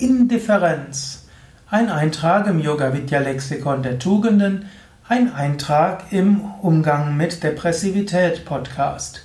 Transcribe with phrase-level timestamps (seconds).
[0.00, 1.24] Indifferenz.
[1.68, 4.66] Ein Eintrag im Yoga Vidya Lexikon der Tugenden,
[5.08, 9.22] ein Eintrag im Umgang mit Depressivität Podcast.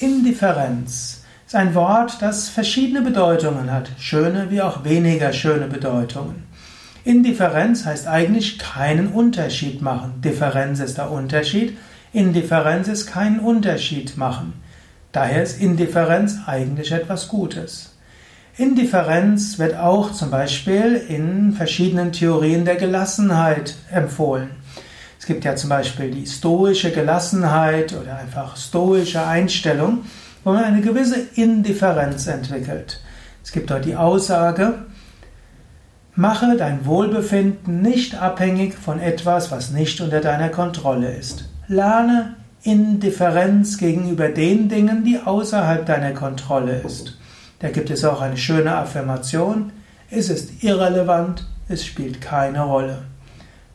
[0.00, 6.48] Indifferenz ist ein Wort, das verschiedene Bedeutungen hat, schöne wie auch weniger schöne Bedeutungen.
[7.04, 10.20] Indifferenz heißt eigentlich keinen Unterschied machen.
[10.20, 11.78] Differenz ist der Unterschied,
[12.12, 14.54] Indifferenz ist keinen Unterschied machen.
[15.12, 17.91] Daher ist Indifferenz eigentlich etwas Gutes.
[18.62, 24.50] Indifferenz wird auch zum Beispiel in verschiedenen Theorien der Gelassenheit empfohlen.
[25.18, 30.04] Es gibt ja zum Beispiel die stoische Gelassenheit oder einfach stoische Einstellung,
[30.44, 33.00] wo man eine gewisse Indifferenz entwickelt.
[33.42, 34.74] Es gibt dort die Aussage,
[36.14, 41.48] mache dein Wohlbefinden nicht abhängig von etwas, was nicht unter deiner Kontrolle ist.
[41.66, 47.18] Lerne Indifferenz gegenüber den Dingen, die außerhalb deiner Kontrolle ist.
[47.62, 49.72] Da gibt es auch eine schöne Affirmation.
[50.10, 53.04] Es ist irrelevant, es spielt keine Rolle.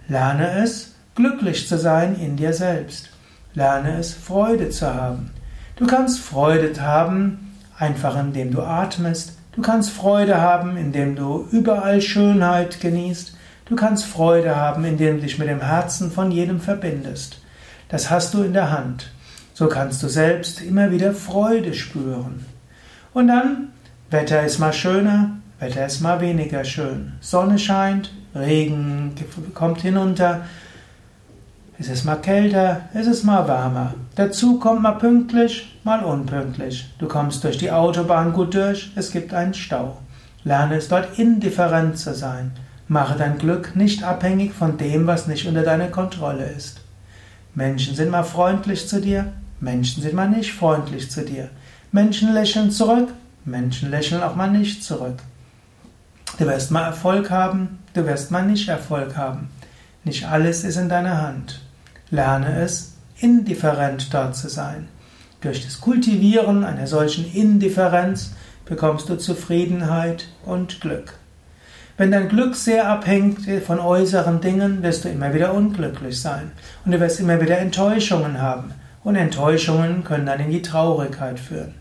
[0.09, 3.09] Lerne es, glücklich zu sein in dir selbst.
[3.53, 5.31] Lerne es, Freude zu haben.
[5.77, 9.37] Du kannst Freude haben, einfach indem du atmest.
[9.53, 13.37] Du kannst Freude haben, indem du überall Schönheit genießt.
[13.65, 17.41] Du kannst Freude haben, indem du dich mit dem Herzen von jedem verbindest.
[17.87, 19.11] Das hast du in der Hand.
[19.53, 22.45] So kannst du selbst immer wieder Freude spüren.
[23.13, 23.69] Und dann
[24.09, 27.11] Wetter ist mal schöner, Wetter ist mal weniger schön.
[27.19, 29.13] Sonne scheint, Regen
[29.53, 30.45] kommt hinunter.
[31.77, 33.95] Es ist mal kälter, es ist mal wärmer.
[34.15, 36.89] Dazu kommt mal pünktlich, mal unpünktlich.
[36.99, 39.97] Du kommst durch die Autobahn gut durch, es gibt einen Stau.
[40.45, 42.53] Lerne es dort indifferent zu sein.
[42.87, 46.79] Mache dein Glück nicht abhängig von dem, was nicht unter deiner Kontrolle ist.
[47.55, 51.49] Menschen sind mal freundlich zu dir, Menschen sind mal nicht freundlich zu dir.
[51.91, 53.09] Menschen lächeln zurück,
[53.47, 55.19] Menschen lächeln auch mal nicht zurück.
[56.37, 59.49] Du wirst mal Erfolg haben, du wirst mal nicht Erfolg haben.
[60.03, 61.61] Nicht alles ist in deiner Hand.
[62.09, 64.89] Lerne es, indifferent dort zu sein.
[65.39, 68.33] Durch das Kultivieren einer solchen Indifferenz
[68.65, 71.13] bekommst du Zufriedenheit und Glück.
[71.95, 76.51] Wenn dein Glück sehr abhängt von äußeren Dingen, wirst du immer wieder unglücklich sein
[76.83, 78.73] und du wirst immer wieder Enttäuschungen haben.
[79.05, 81.75] Und Enttäuschungen können dann in die Traurigkeit führen.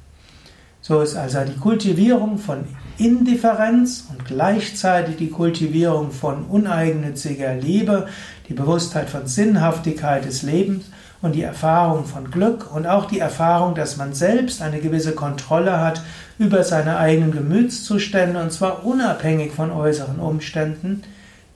[0.86, 2.58] So ist also die Kultivierung von
[2.96, 8.06] Indifferenz und gleichzeitig die Kultivierung von uneigennütziger Liebe,
[8.48, 10.84] die Bewusstheit von Sinnhaftigkeit des Lebens
[11.22, 15.80] und die Erfahrung von Glück und auch die Erfahrung, dass man selbst eine gewisse Kontrolle
[15.80, 16.02] hat
[16.38, 21.02] über seine eigenen Gemütszustände und zwar unabhängig von äußeren Umständen,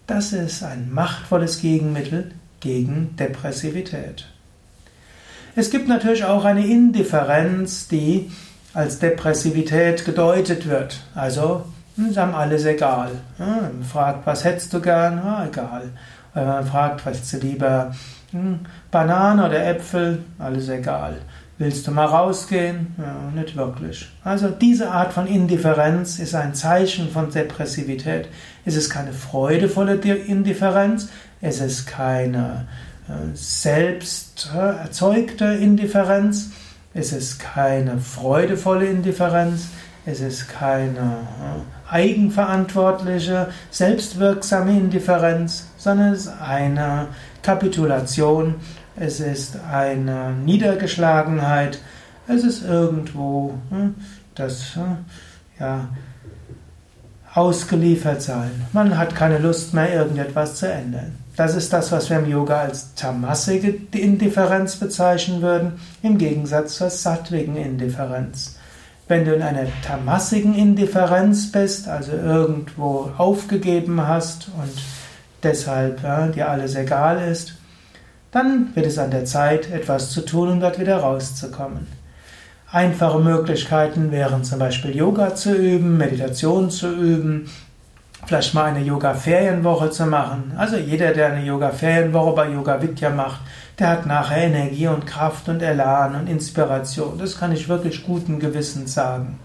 [0.09, 4.27] das ist ein machtvolles Gegenmittel gegen Depressivität.
[5.55, 8.29] Es gibt natürlich auch eine Indifferenz, die
[8.75, 11.01] als Depressivität gedeutet wird.
[11.15, 11.65] Also,
[11.97, 13.11] hm, ist einem alles egal.
[13.39, 15.19] man fragt, was hättest du gern?
[15.19, 15.91] Ah, egal.
[16.35, 17.93] Wenn man fragt, was du lieber?
[18.31, 18.61] Hm,
[18.91, 20.23] Banane oder Äpfel?
[20.39, 21.17] Alles egal.
[21.59, 22.95] Willst du mal rausgehen?
[22.97, 24.09] Ja, nicht wirklich.
[24.25, 28.29] Also diese Art von Indifferenz ist ein Zeichen von Depressivität.
[28.65, 31.11] Es ist keine freudevolle Indifferenz,
[31.43, 32.67] es ist keine
[33.09, 36.51] äh, selbst erzeugte Indifferenz,
[36.95, 39.69] es ist keine freudevolle Indifferenz,
[40.06, 47.09] es ist keine äh, eigenverantwortliche, selbstwirksame Indifferenz, sondern es ist eine
[47.43, 48.56] Kapitulation,
[48.97, 51.78] es ist eine Niedergeschlagenheit,
[52.27, 53.95] es ist irgendwo hm,
[54.34, 55.89] das äh, ja,
[57.34, 58.51] ausgeliefert sein.
[58.72, 61.17] Man hat keine Lust mehr, irgendetwas zu ändern.
[61.41, 66.91] Das ist das, was wir im Yoga als tamassige Indifferenz bezeichnen würden, im Gegensatz zur
[66.91, 68.59] sattwigen Indifferenz.
[69.09, 74.83] Wenn du in einer tamassigen Indifferenz bist, also irgendwo aufgegeben hast und
[75.43, 77.55] deshalb ja, dir alles egal ist,
[78.33, 81.87] dann wird es an der Zeit, etwas zu tun, um dort wieder rauszukommen.
[82.71, 87.48] Einfache Möglichkeiten wären zum Beispiel Yoga zu üben, Meditation zu üben,
[88.27, 90.53] vielleicht mal eine Yoga-Ferienwoche zu machen.
[90.57, 93.41] Also jeder, der eine Yoga-Ferienwoche bei Yoga Vidya macht,
[93.78, 97.19] der hat nachher Energie und Kraft und Elan und Inspiration.
[97.19, 99.39] Das kann ich wirklich guten Gewissens sagen.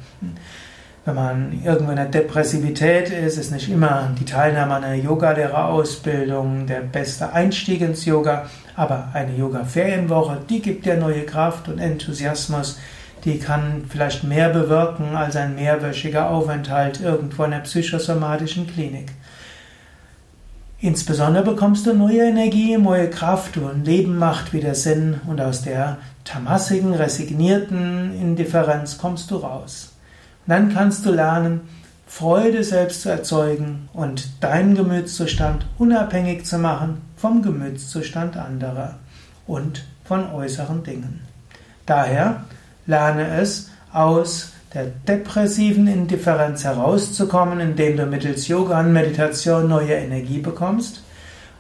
[1.05, 6.65] Wenn man irgendwo in der Depressivität ist, ist nicht immer die Teilnahme an einer Yogalehrerausbildung
[6.65, 12.79] der beste Einstieg ins Yoga, aber eine Yoga-Ferienwoche, die gibt dir neue Kraft und Enthusiasmus,
[13.25, 19.11] die kann vielleicht mehr bewirken als ein mehrwöchiger Aufenthalt irgendwo in einer psychosomatischen Klinik.
[20.79, 25.97] Insbesondere bekommst du neue Energie, neue Kraft und Leben macht wieder Sinn und aus der
[26.23, 29.93] tamassigen, resignierten Indifferenz kommst du raus.
[30.45, 31.61] Und dann kannst du lernen,
[32.07, 38.99] Freude selbst zu erzeugen und deinen Gemütszustand unabhängig zu machen vom Gemütszustand anderer
[39.47, 41.21] und von äußeren Dingen.
[41.85, 42.43] Daher
[42.85, 50.39] lerne es aus der depressiven Indifferenz herauszukommen, indem du mittels Yoga und Meditation neue Energie
[50.39, 51.01] bekommst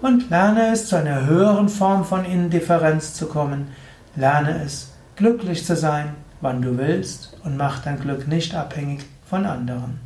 [0.01, 3.69] und lerne es zu einer höheren Form von Indifferenz zu kommen.
[4.15, 6.09] Lerne es glücklich zu sein,
[6.41, 9.99] wann du willst und mach dein Glück nicht abhängig von anderen.